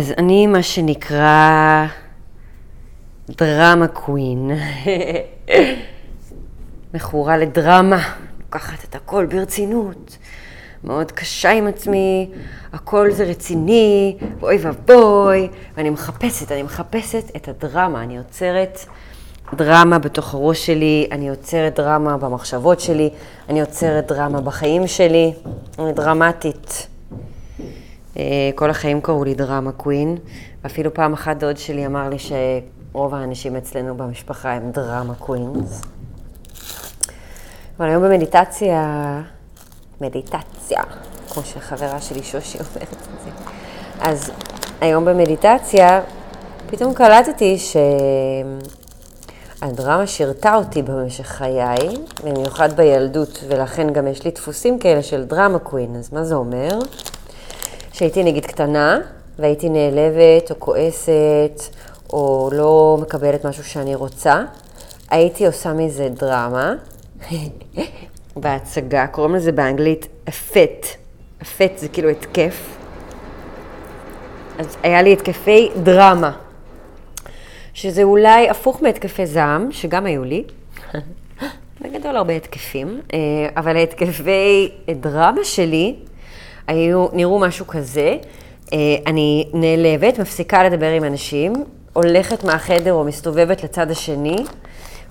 אז 0.00 0.12
אני 0.18 0.46
מה 0.46 0.62
שנקרא 0.62 1.86
דרמה 3.28 3.88
קווין. 3.88 4.50
מכורה 6.94 7.36
לדרמה, 7.36 7.98
לוקחת 8.40 8.84
את 8.84 8.94
הכל 8.94 9.26
ברצינות, 9.26 10.18
מאוד 10.84 11.12
קשה 11.12 11.50
עם 11.50 11.66
עצמי, 11.66 12.30
הכל 12.72 13.10
זה 13.10 13.24
רציני, 13.24 14.16
אוי 14.42 14.58
ואבוי, 14.60 15.48
ואני 15.76 15.90
מחפשת, 15.90 16.52
אני 16.52 16.62
מחפשת 16.62 17.36
את 17.36 17.48
הדרמה, 17.48 18.02
אני 18.02 18.16
יוצרת 18.16 18.78
דרמה 19.54 19.98
בתוך 19.98 20.34
הראש 20.34 20.66
שלי, 20.66 21.08
אני 21.12 21.28
יוצרת 21.28 21.74
דרמה 21.74 22.16
במחשבות 22.16 22.80
שלי, 22.80 23.10
אני 23.48 23.60
יוצרת 23.60 24.06
דרמה 24.06 24.40
בחיים 24.40 24.86
שלי, 24.86 25.32
אני 25.78 25.92
דרמטית. 25.92 26.89
אה, 28.16 28.50
כל 28.54 28.70
החיים 28.70 29.00
קראו 29.00 29.24
לי 29.24 29.34
דרמה 29.34 29.72
קווין, 29.72 30.16
ואפילו 30.64 30.94
פעם 30.94 31.12
אחת 31.12 31.36
דוד 31.36 31.56
שלי 31.56 31.86
אמר 31.86 32.08
לי 32.08 32.16
שרוב 32.18 33.14
האנשים 33.14 33.56
אצלנו 33.56 33.96
במשפחה 33.96 34.52
הם 34.52 34.70
דרמה 34.70 35.14
קווינס. 35.14 35.82
אבל 37.78 37.88
היום 37.88 38.02
במדיטציה, 38.02 39.22
מדיטציה, 40.00 40.82
כמו 41.30 41.42
שחברה 41.42 42.00
שלי 42.00 42.22
שושי 42.22 42.58
אומרת 42.58 42.92
את 42.92 43.24
זה, 43.24 43.30
אז 44.00 44.30
היום 44.80 45.04
במדיטציה 45.04 46.00
פתאום 46.66 46.94
קלטתי 46.94 47.58
שהדרמה 49.60 50.06
שירתה 50.06 50.54
אותי 50.54 50.82
במשך 50.82 51.26
חיי, 51.26 51.76
במיוחד 52.24 52.72
בילדות, 52.72 53.44
ולכן 53.48 53.92
גם 53.92 54.06
יש 54.06 54.24
לי 54.24 54.30
דפוסים 54.30 54.78
כאלה 54.78 55.02
של 55.02 55.24
דרמה 55.24 55.58
קווין. 55.58 55.96
אז 55.96 56.12
מה 56.12 56.24
זה 56.24 56.34
אומר? 56.34 56.78
שהייתי 58.00 58.22
נגיד 58.22 58.46
קטנה, 58.46 58.98
והייתי 59.38 59.68
נעלבת 59.68 60.50
או 60.50 60.56
כועסת, 60.58 61.62
או 62.12 62.50
לא 62.52 62.98
מקבלת 63.00 63.46
משהו 63.46 63.64
שאני 63.64 63.94
רוצה, 63.94 64.44
הייתי 65.10 65.46
עושה 65.46 65.72
מזה 65.72 66.08
דרמה. 66.08 66.74
בהצגה, 68.36 69.06
קוראים 69.06 69.34
לזה 69.34 69.52
באנגלית 69.52 70.06
אפט. 70.28 70.86
אפט 71.42 71.78
זה 71.78 71.88
כאילו 71.88 72.08
התקף. 72.08 72.76
אז 74.58 74.76
היה 74.82 75.02
לי 75.02 75.12
התקפי 75.12 75.70
דרמה, 75.82 76.32
שזה 77.74 78.02
אולי 78.02 78.50
הפוך 78.50 78.82
מהתקפי 78.82 79.26
זעם, 79.26 79.72
שגם 79.72 80.06
היו 80.06 80.24
לי. 80.24 80.44
בגדול 81.80 82.16
הרבה 82.16 82.32
התקפים, 82.36 83.00
אה, 83.12 83.18
אבל 83.56 83.76
ההתקפי 83.76 84.70
דרמה 85.00 85.44
שלי 85.44 85.96
היו, 86.66 87.06
נראו 87.12 87.38
משהו 87.38 87.66
כזה. 87.66 88.16
אה, 88.72 88.78
אני 89.06 89.48
נעלבת, 89.52 90.18
מפסיקה 90.18 90.64
לדבר 90.64 90.90
עם 90.90 91.04
אנשים, 91.04 91.52
הולכת 91.92 92.44
מהחדר 92.44 92.92
או 92.92 93.04
מסתובבת 93.04 93.64
לצד 93.64 93.90
השני, 93.90 94.36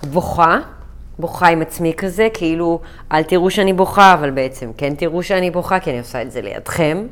בוכה, 0.03 0.59
בוכה 1.19 1.47
עם 1.47 1.61
עצמי 1.61 1.93
כזה, 1.97 2.27
כאילו, 2.33 2.79
אל 3.11 3.23
תראו 3.23 3.51
שאני 3.51 3.73
בוכה, 3.73 4.13
אבל 4.13 4.31
בעצם 4.31 4.71
כן 4.77 4.95
תראו 4.95 5.23
שאני 5.23 5.51
בוכה, 5.51 5.79
כי 5.79 5.89
אני 5.89 5.99
עושה 5.99 6.21
את 6.21 6.31
זה 6.31 6.41
לידכם. 6.41 7.07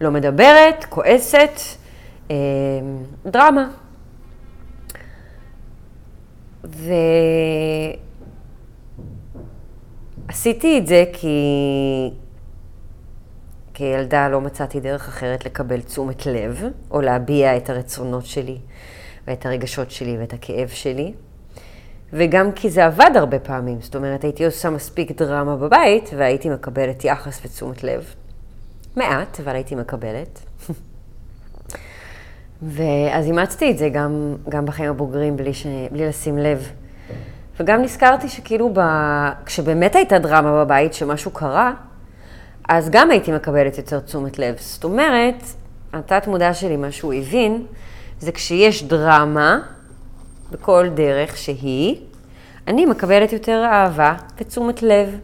לא 0.00 0.10
מדברת, 0.10 0.84
כועסת, 0.88 1.60
אה, 2.30 2.36
דרמה. 3.26 3.68
ועשיתי 10.28 10.78
את 10.78 10.86
זה 10.86 11.04
כי 11.12 11.36
כילדה 13.80 14.28
לא 14.28 14.40
מצאתי 14.40 14.80
דרך 14.80 15.08
אחרת 15.08 15.46
לקבל 15.46 15.80
תשומת 15.80 16.26
לב, 16.26 16.62
או 16.90 17.00
להביע 17.00 17.56
את 17.56 17.70
הרצונות 17.70 18.26
שלי, 18.26 18.58
ואת 19.26 19.46
הרגשות 19.46 19.90
שלי, 19.90 20.16
ואת 20.18 20.32
הכאב 20.32 20.68
שלי. 20.68 21.12
וגם 22.12 22.52
כי 22.52 22.70
זה 22.70 22.86
עבד 22.86 23.10
הרבה 23.14 23.38
פעמים, 23.38 23.80
זאת 23.80 23.96
אומרת, 23.96 24.24
הייתי 24.24 24.44
עושה 24.44 24.70
מספיק 24.70 25.12
דרמה 25.12 25.56
בבית, 25.56 26.10
והייתי 26.16 26.50
מקבלת 26.50 27.04
יחס 27.04 27.40
ותשומת 27.44 27.84
לב. 27.84 28.14
מעט, 28.96 29.40
אבל 29.40 29.54
הייתי 29.54 29.74
מקבלת. 29.74 30.40
ואז 32.76 33.26
אימצתי 33.26 33.70
את 33.70 33.78
זה 33.78 33.88
גם, 33.88 34.36
גם 34.48 34.66
בחיים 34.66 34.90
הבוגרים, 34.90 35.36
בלי, 35.36 35.54
ש... 35.54 35.66
בלי 35.92 36.08
לשים 36.08 36.38
לב. 36.38 36.72
וגם 37.60 37.82
נזכרתי 37.82 38.28
שכאילו, 38.28 38.70
ב... 38.74 38.80
כשבאמת 39.46 39.96
הייתה 39.96 40.18
דרמה 40.18 40.64
בבית, 40.64 40.94
שמשהו 40.94 41.30
קרה, 41.30 41.72
אז 42.68 42.90
גם 42.90 43.10
הייתי 43.10 43.32
מקבלת 43.32 43.78
יותר 43.78 44.00
תשומת 44.00 44.38
לב. 44.38 44.54
זאת 44.58 44.84
אומרת, 44.84 45.42
התת 45.92 46.26
מודע 46.26 46.54
שלי, 46.54 46.76
מה 46.76 46.92
שהוא 46.92 47.12
הבין, 47.12 47.66
זה 48.18 48.32
כשיש 48.32 48.84
דרמה, 48.84 49.60
בכל 50.50 50.88
דרך 50.94 51.36
שהיא, 51.36 51.96
אני 52.68 52.86
מקבלת 52.86 53.32
יותר 53.32 53.64
אהבה 53.64 54.14
ותשומת 54.38 54.82
לב. 54.82 55.18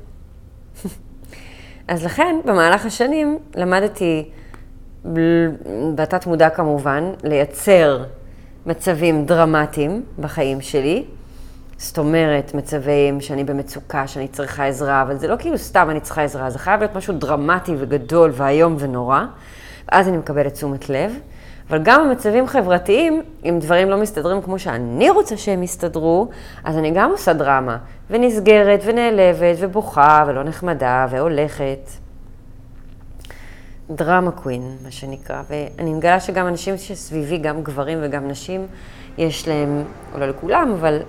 אז 1.88 2.04
לכן, 2.04 2.36
במהלך 2.44 2.86
השנים 2.86 3.38
למדתי, 3.54 4.30
בתת 5.94 6.26
מודע 6.26 6.50
כמובן, 6.50 7.12
לייצר 7.24 8.04
מצבים 8.66 9.24
דרמטיים 9.24 10.02
בחיים 10.20 10.60
שלי, 10.60 11.04
זאת 11.78 11.98
אומרת, 11.98 12.54
מצבים 12.54 13.20
שאני 13.20 13.44
במצוקה, 13.44 14.06
שאני 14.06 14.28
צריכה 14.28 14.66
עזרה, 14.66 15.02
אבל 15.02 15.16
זה 15.16 15.28
לא 15.28 15.36
כאילו 15.38 15.58
סתם 15.58 15.90
אני 15.90 16.00
צריכה 16.00 16.22
עזרה, 16.22 16.50
זה 16.50 16.58
חייב 16.58 16.80
להיות 16.80 16.96
משהו 16.96 17.14
דרמטי 17.14 17.74
וגדול 17.78 18.30
ואיום 18.34 18.76
ונורא, 18.78 19.20
ואז 19.92 20.08
אני 20.08 20.16
מקבלת 20.16 20.52
תשומת 20.52 20.88
לב. 20.88 21.12
אבל 21.70 21.82
גם 21.82 22.08
במצבים 22.08 22.46
חברתיים, 22.46 23.22
אם 23.44 23.58
דברים 23.60 23.90
לא 23.90 23.96
מסתדרים 23.96 24.42
כמו 24.42 24.58
שאני 24.58 25.10
רוצה 25.10 25.36
שהם 25.36 25.62
יסתדרו, 25.62 26.28
אז 26.64 26.76
אני 26.76 26.90
גם 26.90 27.10
עושה 27.10 27.32
דרמה, 27.32 27.76
ונסגרת, 28.10 28.80
ונעלבת, 28.84 29.56
ובוכה, 29.58 30.24
ולא 30.26 30.42
נחמדה, 30.42 31.06
והולכת. 31.10 31.90
דרמה 33.90 34.30
קווין, 34.30 34.76
מה 34.84 34.90
שנקרא, 34.90 35.42
ואני 35.50 35.94
מגלה 35.94 36.20
שגם 36.20 36.46
אנשים 36.46 36.76
שסביבי, 36.76 37.38
גם 37.38 37.62
גברים 37.62 37.98
וגם 38.02 38.28
נשים, 38.28 38.66
יש 39.18 39.48
להם, 39.48 39.84
או 40.14 40.18
לא 40.18 40.26
לכולם, 40.28 40.70
אבל 40.80 41.02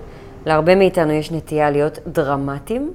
להרבה 0.47 0.75
מאיתנו 0.75 1.12
יש 1.12 1.31
נטייה 1.31 1.69
להיות 1.69 2.00
דרמטיים, 2.08 2.94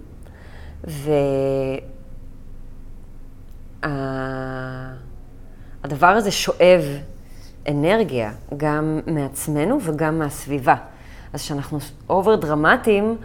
והדבר 5.84 6.06
הזה 6.06 6.30
שואב 6.30 6.82
אנרגיה, 7.68 8.32
גם 8.56 9.00
מעצמנו 9.06 9.78
וגם 9.82 10.18
מהסביבה. 10.18 10.74
אז 11.32 11.40
כשאנחנו 11.40 11.78
over 12.10 12.36
דרמטיים, 12.36 13.16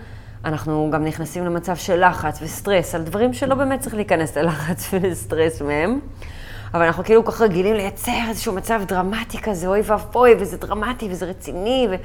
אנחנו 0.46 0.90
גם 0.94 1.06
נכנסים 1.06 1.46
למצב 1.46 1.76
של 1.76 2.08
לחץ 2.08 2.40
וסטרס, 2.42 2.96
על 2.96 3.04
דברים 3.04 3.34
שלא 3.34 3.56
באמת 3.56 3.80
צריך 3.80 3.96
להיכנס 3.96 4.38
ללחץ 4.38 4.88
ולסטרס 4.94 5.62
מהם. 5.62 6.00
אבל 6.74 6.86
אנחנו 6.86 7.04
כאילו 7.04 7.26
כל 7.26 7.32
כך 7.32 7.42
רגילים 7.42 7.76
לייצר 7.76 8.12
איזשהו 8.30 8.54
מצב 8.54 8.82
דרמטי 8.88 9.38
כזה, 9.42 9.68
אוי 9.68 9.82
ואבוי, 9.84 10.36
וזה 10.40 10.58
דרמטי 10.58 11.08
וזה 11.12 11.26
רציני, 11.26 11.88
ו... 11.92 11.96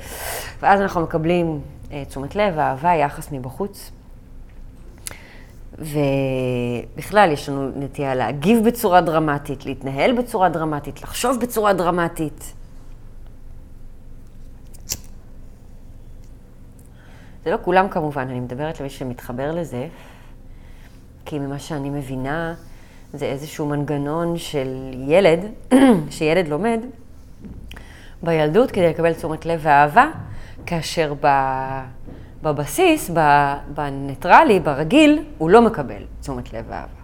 ואז 0.62 0.80
אנחנו 0.80 1.00
מקבלים 1.00 1.60
תשומת 2.08 2.36
לב, 2.36 2.58
אהבה, 2.58 2.94
יחס 2.94 3.32
מבחוץ. 3.32 3.90
ובכלל, 5.78 7.30
יש 7.32 7.48
לנו 7.48 7.70
נטייה 7.76 8.14
להגיב 8.14 8.66
בצורה 8.66 9.00
דרמטית, 9.00 9.66
להתנהל 9.66 10.12
בצורה 10.12 10.48
דרמטית, 10.48 11.02
לחשוב 11.02 11.40
בצורה 11.40 11.72
דרמטית. 11.72 12.52
זה 17.44 17.50
לא 17.50 17.58
כולם 17.62 17.88
כמובן, 17.88 18.28
אני 18.28 18.40
מדברת 18.40 18.80
למי 18.80 18.90
שמתחבר 18.90 19.54
לזה, 19.54 19.88
כי 21.24 21.38
ממה 21.38 21.58
שאני 21.58 21.90
מבינה, 21.90 22.54
זה 23.12 23.26
איזשהו 23.26 23.66
מנגנון 23.66 24.38
של 24.38 24.90
ילד, 25.08 25.40
שילד 26.10 26.48
לומד 26.48 26.80
בילדות 28.22 28.70
כדי 28.70 28.88
לקבל 28.88 29.12
תשומת 29.14 29.46
לב 29.46 29.60
ואהבה, 29.62 30.10
כאשר. 30.66 31.14
בבסיס, 32.42 33.10
בניטרלי, 33.74 34.60
ברגיל, 34.60 35.24
הוא 35.38 35.50
לא 35.50 35.62
מקבל 35.62 36.02
תשומת 36.20 36.52
לב 36.52 36.64
ואהבה. 36.68 37.02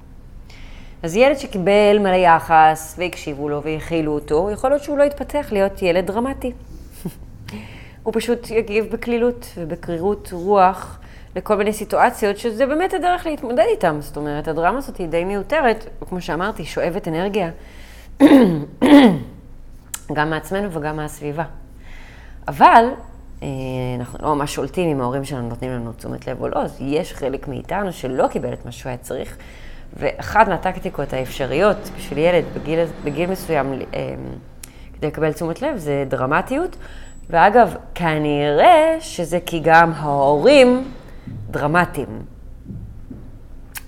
אז 1.03 1.17
ילד 1.17 1.39
שקיבל 1.39 1.99
מלא 2.01 2.17
יחס 2.17 2.95
והקשיבו 2.99 3.49
לו 3.49 3.63
והכילו 3.63 4.13
אותו, 4.13 4.51
יכול 4.53 4.71
להיות 4.71 4.83
שהוא 4.83 4.99
לא 4.99 5.05
יתפתח 5.05 5.49
להיות 5.53 5.83
ילד 5.83 6.07
דרמטי. 6.07 6.53
הוא 8.03 8.15
פשוט 8.17 8.51
יגיב 8.51 8.87
בקלילות 8.93 9.47
ובקרירות 9.57 10.29
רוח 10.33 10.99
לכל 11.37 11.57
מיני 11.57 11.73
סיטואציות, 11.73 12.39
שזה 12.39 12.67
באמת 12.67 12.95
הדרך 12.95 13.27
להתמודד 13.27 13.65
איתם. 13.71 13.97
זאת 14.01 14.17
אומרת, 14.17 14.49
הדרמה 14.49 14.79
הזאת 14.79 14.97
היא 14.97 15.09
די 15.09 15.25
מיותרת, 15.25 15.87
כמו 16.09 16.21
שאמרתי, 16.21 16.65
שואבת 16.65 17.09
אנרגיה, 17.09 17.51
גם 20.17 20.31
מעצמנו 20.31 20.73
וגם 20.73 20.97
מהסביבה. 20.97 21.45
אבל 22.49 22.85
אנחנו 23.99 24.19
לא 24.23 24.35
ממש 24.35 24.55
שולטים 24.55 24.89
אם 24.89 25.01
ההורים 25.01 25.25
שלנו 25.25 25.49
נותנים 25.49 25.71
לנו 25.71 25.93
תשומת 25.93 26.27
לב 26.27 26.41
או 26.41 26.49
לא, 26.49 26.63
אז 26.63 26.77
יש 26.81 27.13
חלק 27.13 27.49
מאיתנו 27.49 27.93
שלא 27.93 28.27
קיבל 28.27 28.53
את 28.53 28.65
מה 28.65 28.73
שהוא 28.73 28.91
היה 28.91 28.97
צריך. 28.97 29.37
ואחת 29.97 30.49
מהטקטיקות 30.49 31.13
האפשריות 31.13 31.91
בשביל 31.97 32.19
ילד 32.19 32.45
בגיל, 32.55 32.79
בגיל 33.05 33.31
מסוים, 33.31 33.73
אה, 33.95 34.15
כדי 34.95 35.07
לקבל 35.07 35.33
תשומת 35.33 35.63
לב, 35.63 35.77
זה 35.77 36.05
דרמטיות. 36.09 36.77
ואגב, 37.31 37.75
כנראה 37.95 38.97
שזה 39.01 39.39
כי 39.47 39.61
גם 39.65 39.93
ההורים 39.97 40.85
דרמטיים. 41.51 42.23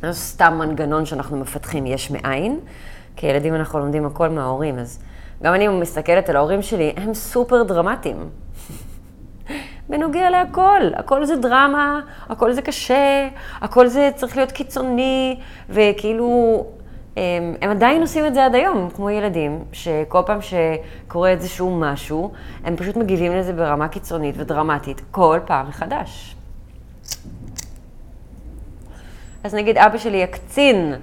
זה 0.03 0.13
סתם 0.13 0.55
מנגנון 0.59 1.07
שאנחנו 1.07 1.37
מפתחים 1.37 1.87
יש 1.87 2.11
מאין. 2.11 2.61
כילדים 3.17 3.55
אנחנו 3.55 3.79
לומדים 3.79 4.07
הכל 4.07 4.29
מההורים, 4.29 4.79
אז 4.79 4.99
גם 5.43 5.55
אני 5.55 5.69
מסתכלת 5.69 6.29
על 6.29 6.37
ההורים 6.37 6.63
שלי, 6.63 6.93
הם 6.97 7.15
סופר 7.15 7.63
דרמטיים. 7.63 8.29
בנוגע 9.91 10.31
להכל, 10.31 10.81
הכל 10.95 11.25
זה 11.25 11.37
דרמה, 11.37 12.01
הכל 12.29 12.53
זה 12.53 12.63
קשה, 12.63 13.29
הכל 13.61 13.87
זה 13.87 14.11
צריך 14.15 14.37
להיות 14.37 14.53
קיצוני, 14.53 15.41
וכאילו, 15.71 16.65
הם, 17.17 17.55
הם 17.61 17.71
עדיין 17.71 18.01
עושים 18.01 18.27
את 18.27 18.35
זה 18.35 18.45
עד 18.45 18.55
היום, 18.55 18.89
כמו 18.95 19.11
ילדים, 19.11 19.65
שכל 19.73 20.21
פעם 20.27 20.39
שקורה 20.43 21.31
איזשהו 21.31 21.81
משהו, 21.81 22.33
הם 22.65 22.77
פשוט 22.77 22.97
מגיבים 22.97 23.37
לזה 23.37 23.53
ברמה 23.53 23.89
קיצונית 23.89 24.35
ודרמטית, 24.39 25.01
כל 25.11 25.39
פעם 25.47 25.69
מחדש. 25.69 26.37
אז 29.45 29.55
נגיד 29.55 29.79
אבא 29.79 29.99
שלי 29.99 30.17
יקצין 30.17 30.95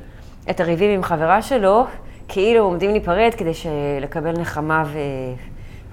את 0.49 0.59
הריבים 0.59 0.91
עם 0.91 1.03
חברה 1.03 1.41
שלו, 1.41 1.85
כאילו 2.27 2.63
עומדים 2.63 2.91
להיפרד 2.91 3.31
כדי 3.37 3.51
לקבל 4.01 4.31
נחמה 4.31 4.83
ו... 4.87 4.97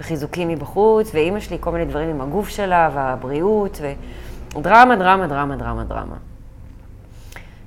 וחיזוקים 0.05 0.49
מבחוץ, 0.49 1.11
ואימא 1.15 1.41
שלי 1.41 1.56
כל 1.61 1.71
מיני 1.71 1.85
דברים 1.85 2.09
עם 2.09 2.21
הגוף 2.21 2.49
שלה 2.49 2.91
והבריאות, 2.95 3.81
ודרמה, 4.56 4.97
דרמה, 4.97 5.27
דרמה, 5.27 5.56
דרמה, 5.56 5.85
דרמה. 5.85 6.17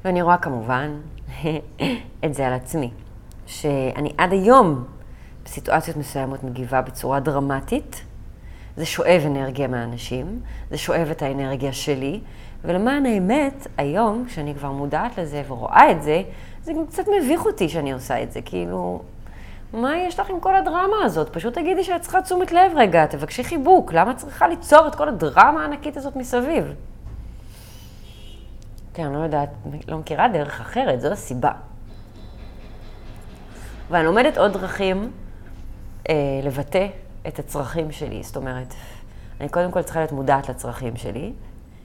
ואני 0.06 0.22
רואה 0.22 0.38
כמובן 0.38 0.92
את 2.26 2.34
זה 2.34 2.48
על 2.48 2.54
עצמי, 2.54 2.92
שאני 3.46 4.14
עד 4.18 4.32
היום 4.32 4.84
בסיטואציות 5.46 5.98
מסוימות 5.98 6.44
מגיבה 6.44 6.82
בצורה 6.82 7.20
דרמטית, 7.20 8.04
זה 8.76 8.86
שואב 8.86 9.24
אנרגיה 9.26 9.68
מהאנשים, 9.68 10.40
זה 10.70 10.78
שואב 10.78 11.08
את 11.12 11.22
האנרגיה 11.22 11.74
שלי, 11.74 12.20
ולמען 12.64 13.06
האמת, 13.06 13.68
היום, 13.78 14.26
כשאני 14.28 14.56
כבר 14.56 14.72
מודעת 14.72 15.18
לזה 15.18 15.44
ורואה 15.48 15.92
את 15.92 16.04
זה, 16.04 16.22
זה 16.64 16.74
גם 16.74 16.88
קצת 16.88 17.04
מביך 17.22 17.46
אותי 17.46 17.70
שאני 17.70 17.92
עושה 17.92 18.24
את 18.24 18.32
זה, 18.32 18.42
כאילו, 18.42 19.02
מה 19.74 19.98
יש 19.98 20.20
לך 20.20 20.30
עם 20.30 20.40
כל 20.40 20.56
הדרמה 20.56 20.98
הזאת? 21.04 21.30
פשוט 21.34 21.54
תגידי 21.54 21.84
שאת 21.84 22.02
צריכה 22.02 22.22
תשומת 22.22 22.52
לב 22.52 22.72
רגע, 22.76 23.06
תבקשי 23.06 23.44
חיבוק, 23.44 23.94
למה 23.94 24.12
את 24.12 24.18
צריכה 24.18 24.48
ליצור 24.48 24.88
את 24.88 24.96
כל 24.96 25.10
הדרמה 25.10 25.62
הענקית 25.62 25.98
הזאת 25.98 26.16
מסביב? 26.16 26.74
כן, 28.94 29.06
אני 29.06 29.14
לא 29.14 29.20
יודעת, 29.20 29.50
לא 29.88 29.98
מכירה 29.98 30.28
דרך 30.28 30.62
אחרת, 30.62 31.02
זו 31.02 31.08
הסיבה. 31.08 31.52
ואני 33.90 34.06
לומדת 34.06 34.38
עוד 34.38 34.54
דרכים 34.54 35.12
אה, 36.10 36.16
לבטא 36.44 36.88
את 37.28 37.40
הצרכים 37.40 37.92
שלי, 37.92 38.24
זאת 38.24 38.36
אומרת, 38.36 38.74
אני 39.40 39.50
קודם 39.50 39.72
כל 39.72 39.82
צריכה 39.82 40.00
להיות 40.00 40.12
מודעת 40.12 40.50
לצרכים 40.50 40.96
שלי, 40.96 41.34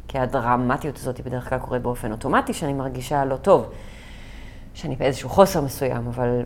כי 0.08 0.18
הדרמטיות 0.18 0.96
הזאת 0.96 1.16
היא 1.16 1.24
בדרך 1.24 1.48
כלל 1.48 1.58
קורית 1.58 1.82
באופן 1.82 2.12
אוטומטי, 2.12 2.54
שאני 2.54 2.72
מרגישה 2.72 3.24
לא 3.24 3.36
טוב, 3.36 3.72
שאני 4.74 4.96
באיזשהו 4.96 5.28
חוסר 5.28 5.60
מסוים, 5.60 6.06
אבל 6.06 6.42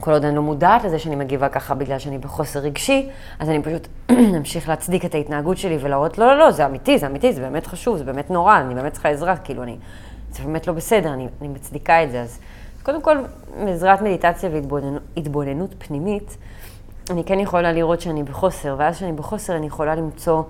כל 0.00 0.12
עוד 0.12 0.24
אני 0.24 0.36
לא 0.36 0.42
מודעת 0.42 0.84
לזה 0.84 0.98
שאני 0.98 1.16
מגיבה 1.16 1.48
ככה 1.48 1.74
בגלל 1.74 1.98
שאני 1.98 2.18
בחוסר 2.18 2.60
רגשי, 2.60 3.08
אז 3.38 3.48
אני 3.48 3.62
פשוט 3.62 3.88
אמשיך 4.38 4.68
להצדיק 4.68 5.04
את 5.04 5.14
ההתנהגות 5.14 5.56
שלי 5.58 5.78
ולהראות, 5.80 6.18
לא, 6.18 6.26
לא, 6.26 6.38
לא, 6.38 6.50
זה 6.50 6.66
אמיתי, 6.66 6.98
זה 6.98 7.06
אמיתי, 7.06 7.32
זה 7.32 7.40
באמת 7.40 7.66
חשוב, 7.66 7.96
זה 7.96 8.04
באמת 8.04 8.30
נורא, 8.30 8.60
אני 8.60 8.74
באמת 8.74 8.92
צריכה 8.92 9.08
עזרה, 9.08 9.36
כאילו, 9.36 9.62
אני, 9.62 9.76
זה 10.32 10.42
באמת 10.42 10.66
לא 10.66 10.72
בסדר, 10.72 11.12
אני, 11.12 11.28
אני 11.40 11.48
מצדיקה 11.48 12.04
את 12.04 12.10
זה. 12.10 12.20
אז 12.20 12.38
קודם 12.82 13.02
כל, 13.02 13.18
בעזרת 13.64 14.02
מדיטציה 14.02 14.50
והתבוננות 14.52 15.74
פנימית, 15.78 16.36
אני 17.10 17.24
כן 17.24 17.40
יכולה 17.40 17.72
לראות 17.72 18.00
שאני 18.00 18.22
בחוסר, 18.22 18.74
ואז 18.78 18.96
כשאני 18.96 19.12
בחוסר 19.12 19.56
אני 19.56 19.66
יכולה 19.66 19.94
למצוא 19.94 20.42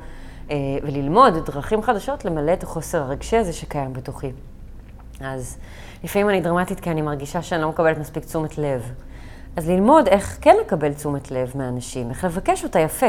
אה, 0.51 0.57
וללמוד 0.83 1.35
דרכים 1.47 1.83
חדשות 1.83 2.25
למלא 2.25 2.53
את 2.53 2.63
החוסר 2.63 3.03
הרגשי 3.03 3.37
הזה 3.37 3.53
שקיים 3.53 3.93
בתוכי. 3.93 4.33
אז 5.21 5.59
לפעמים 6.05 6.29
אני 6.29 6.41
דרמטית 6.41 6.81
כי 6.81 6.91
אני 6.91 7.03
מרגישה 7.03 7.43
שאני 7.43 7.63
לא 7.63 7.69
מקבלת 7.69 7.99
מספיק 7.99 8.25
תשומת 8.25 8.59
לב. 8.59 8.93
אז 9.57 9.69
ללמוד 9.69 10.09
איך 10.09 10.39
כן 10.41 10.57
לקבל 10.61 10.95
תשומת 10.95 11.31
לב 11.31 11.53
מאנשים, 11.55 12.11
איך 12.11 12.25
לבקש 12.25 12.65
אותה 12.65 12.81
יפה, 12.81 13.07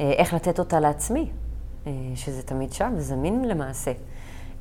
אה, 0.00 0.12
איך 0.12 0.34
לתת 0.34 0.58
אותה 0.58 0.80
לעצמי, 0.80 1.30
אה, 1.86 1.92
שזה 2.14 2.42
תמיד 2.42 2.72
שם, 2.72 2.92
זמין 2.98 3.48
למעשה. 3.48 3.92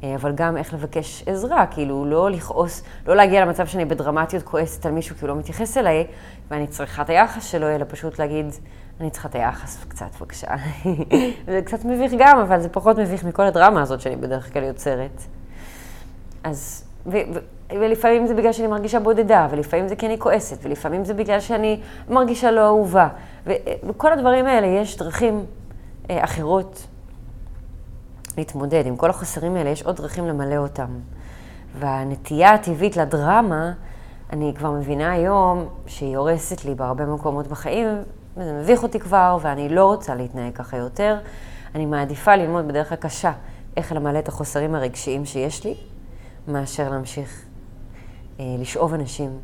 אה, 0.03 0.15
אבל 0.15 0.31
גם 0.35 0.57
איך 0.57 0.73
לבקש 0.73 1.23
עזרה, 1.25 1.65
כאילו 1.65 2.05
לא 2.05 2.31
לכעוס, 2.31 2.83
לא 3.07 3.15
להגיע 3.15 3.45
למצב 3.45 3.67
שאני 3.67 3.85
בדרמטיות 3.85 4.43
כועסת 4.43 4.85
על 4.85 4.91
מישהו 4.91 5.15
כי 5.15 5.21
הוא 5.21 5.29
לא 5.29 5.35
מתייחס 5.35 5.77
אליי, 5.77 6.07
ואני 6.51 6.67
צריכה 6.67 7.01
את 7.01 7.09
היחס 7.09 7.45
שלו, 7.45 7.67
אלא 7.67 7.85
פשוט 7.87 8.19
להגיד, 8.19 8.45
אני 8.99 9.09
צריכה 9.09 9.27
את 9.27 9.35
היחס 9.35 9.83
קצת, 9.87 10.15
בבקשה. 10.19 10.47
זה 11.47 11.61
קצת 11.65 11.85
מביך 11.85 12.13
גם, 12.19 12.39
אבל 12.39 12.61
זה 12.61 12.69
פחות 12.69 12.97
מביך 12.97 13.23
מכל 13.23 13.43
הדרמה 13.43 13.81
הזאת 13.81 14.01
שאני 14.01 14.15
בדרך 14.15 14.53
כלל 14.53 14.63
יוצרת. 14.63 15.21
אז, 16.43 16.83
ו, 17.05 17.17
ו, 17.33 17.39
ולפעמים 17.71 18.27
זה 18.27 18.33
בגלל 18.33 18.51
שאני 18.51 18.67
מרגישה 18.67 18.99
בודדה, 18.99 19.47
ולפעמים 19.51 19.87
זה 19.87 19.95
כי 19.95 20.05
אני 20.05 20.19
כועסת, 20.19 20.57
ולפעמים 20.61 21.05
זה 21.05 21.13
בגלל 21.13 21.39
שאני 21.39 21.79
מרגישה 22.09 22.51
לא 22.51 22.65
אהובה. 22.65 23.07
וכל 23.87 24.13
הדברים 24.13 24.45
האלה, 24.45 24.67
יש 24.67 24.97
דרכים 24.97 25.45
אה, 26.09 26.23
אחרות 26.23 26.87
להתמודד. 28.37 28.83
עם 28.85 28.95
כל 28.95 29.09
החסרים 29.09 29.55
האלה, 29.55 29.69
יש 29.69 29.83
עוד 29.83 29.95
דרכים 29.95 30.27
למלא 30.27 30.57
אותם. 30.57 30.87
והנטייה 31.79 32.53
הטבעית 32.53 32.97
לדרמה, 32.97 33.73
אני 34.33 34.53
כבר 34.57 34.71
מבינה 34.71 35.11
היום 35.11 35.65
שהיא 35.87 36.17
הורסת 36.17 36.65
לי 36.65 36.75
בהרבה 36.75 37.05
מקומות 37.05 37.47
בחיים, 37.47 37.87
וזה 38.37 38.53
מביך 38.53 38.83
אותי 38.83 38.99
כבר, 38.99 39.37
ואני 39.41 39.69
לא 39.69 39.85
רוצה 39.85 40.15
להתנהג 40.15 40.53
ככה 40.53 40.77
יותר. 40.77 41.17
אני 41.75 41.85
מעדיפה 41.85 42.35
ללמוד 42.35 42.67
בדרך 42.67 42.91
הקשה 42.91 43.31
איך 43.77 43.91
למלא 43.91 44.19
את 44.19 44.27
החוסרים 44.27 44.75
הרגשיים 44.75 45.25
שיש 45.25 45.63
לי, 45.63 45.75
מאשר 46.47 46.89
להמשיך 46.89 47.45
לשאוב 48.39 48.93
אנשים 48.93 49.39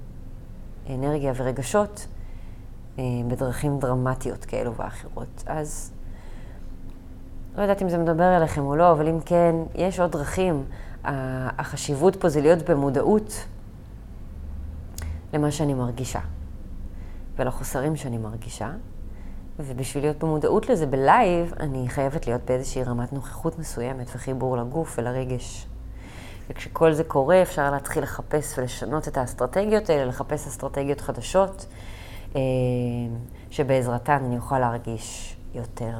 אנרגיה 0.89 1.33
ורגשות 1.35 2.07
אה, 2.99 3.03
בדרכים 3.27 3.79
דרמטיות 3.79 4.45
כאלו 4.45 4.75
ואחרות. 4.75 5.43
אז 5.45 5.91
לא 7.57 7.61
יודעת 7.61 7.81
אם 7.81 7.89
זה 7.89 7.97
מדבר 7.97 8.37
אליכם 8.37 8.61
או 8.61 8.75
לא, 8.75 8.91
אבל 8.91 9.07
אם 9.07 9.19
כן, 9.25 9.55
יש 9.75 9.99
עוד 9.99 10.11
דרכים. 10.11 10.63
החשיבות 11.03 12.15
פה 12.15 12.29
זה 12.29 12.41
להיות 12.41 12.69
במודעות 12.69 13.45
למה 15.33 15.51
שאני 15.51 15.73
מרגישה 15.73 16.19
ולחוסרים 17.35 17.95
שאני 17.95 18.17
מרגישה. 18.17 18.71
ובשביל 19.59 20.03
להיות 20.03 20.23
במודעות 20.23 20.69
לזה 20.69 20.85
בלייב, 20.85 21.53
אני 21.59 21.89
חייבת 21.89 22.27
להיות 22.27 22.41
באיזושהי 22.45 22.83
רמת 22.83 23.13
נוכחות 23.13 23.59
מסוימת 23.59 24.11
וחיבור 24.15 24.57
לגוף 24.57 24.95
ולרגש. 24.97 25.67
וכשכל 26.49 26.93
זה 26.93 27.03
קורה, 27.03 27.41
אפשר 27.41 27.71
להתחיל 27.71 28.03
לחפש 28.03 28.57
ולשנות 28.57 29.07
את 29.07 29.17
האסטרטגיות 29.17 29.89
האלה, 29.89 30.05
לחפש 30.05 30.47
אסטרטגיות 30.47 31.01
חדשות, 31.01 31.65
אה, 32.35 32.41
שבעזרתן 33.51 34.23
אני 34.25 34.37
אוכל 34.37 34.59
להרגיש 34.59 35.37
יותר 35.53 35.97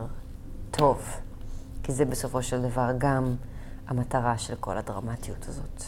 טוב. 0.71 1.17
כי 1.83 1.91
זה 1.91 2.05
בסופו 2.05 2.43
של 2.43 2.61
דבר 2.61 2.89
גם 2.97 3.35
המטרה 3.87 4.37
של 4.37 4.55
כל 4.55 4.77
הדרמטיות 4.77 5.45
הזאת. 5.47 5.83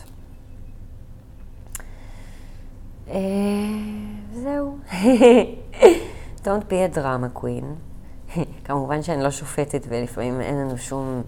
אה, 3.09 3.15
זהו. 4.33 4.77
Don't 6.43 6.69
be 6.69 6.95
a 6.95 6.97
drama 6.97 7.39
queen. 7.39 7.65
כמובן 8.65 9.03
שאני 9.03 9.23
לא 9.23 9.31
שופטת 9.31 9.85
ולפעמים 9.89 10.41
אין 10.41 10.55
לנו 10.55 10.77
שום 10.77 11.23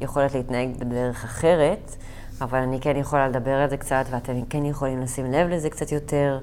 יכולת 0.00 0.34
להתנהג 0.34 0.76
בדרך 0.78 1.24
אחרת, 1.24 1.96
אבל 2.40 2.58
אני 2.58 2.80
כן 2.80 2.96
יכולה 2.96 3.28
לדבר 3.28 3.54
על 3.54 3.70
זה 3.70 3.76
קצת, 3.76 4.04
ואתם 4.10 4.44
כן 4.50 4.64
יכולים 4.64 5.00
לשים 5.00 5.32
לב 5.32 5.48
לזה 5.48 5.70
קצת 5.70 5.92
יותר, 5.92 6.38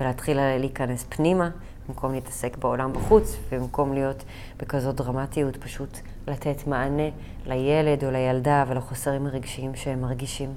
ולהתחיל 0.00 0.36
להיכנס 0.58 1.06
פנימה, 1.08 1.50
במקום 1.88 2.12
להתעסק 2.12 2.56
בעולם 2.56 2.92
בחוץ, 2.92 3.36
ובמקום 3.48 3.92
להיות 3.92 4.24
בכזאת 4.58 4.94
דרמטיות, 4.94 5.56
פשוט 5.56 5.98
לתת 6.28 6.66
מענה 6.66 7.08
לילד 7.46 8.04
או 8.04 8.10
לילדה 8.10 8.64
ולחוסרים 8.68 9.26
הרגשיים 9.26 9.74
שהם 9.74 10.00
מרגישים 10.00 10.54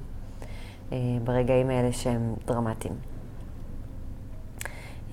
אה, 0.92 0.98
ברגעים 1.24 1.70
האלה 1.70 1.92
שהם 1.92 2.34
דרמטיים. 2.46 2.94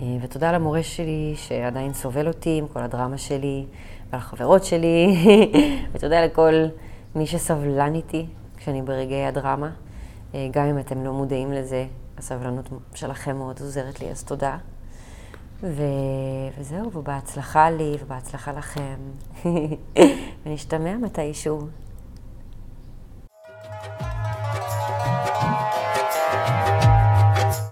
אה, 0.02 0.06
ותודה 0.22 0.52
למורה 0.52 0.82
שלי 0.82 1.34
שעדיין 1.36 1.92
סובל 1.92 2.28
אותי 2.28 2.58
עם 2.58 2.68
כל 2.68 2.80
הדרמה 2.80 3.18
שלי, 3.18 3.66
ולחברות 4.12 4.64
שלי, 4.64 5.16
ותודה 5.92 6.24
לכל 6.24 6.52
מי 7.14 7.26
שסבלן 7.26 7.94
איתי 7.94 8.26
כשאני 8.60 8.82
ברגעי 8.82 9.26
הדרמה. 9.26 9.70
אה, 10.34 10.48
גם 10.50 10.64
אם 10.66 10.78
אתם 10.78 11.04
לא 11.04 11.12
מודעים 11.12 11.52
לזה, 11.52 11.86
הסבלנות 12.18 12.68
שלכם 12.94 13.36
מאוד 13.36 13.60
עוזרת 13.60 14.00
לי, 14.00 14.10
אז 14.10 14.24
תודה. 14.24 14.58
ו... 15.62 15.82
וזהו, 16.58 16.92
ובהצלחה 16.92 17.70
לי 17.70 17.96
ובהצלחה 18.04 18.52
לכם. 18.52 18.96
ונשתמע 20.46 20.96
מתישהו. 20.96 21.66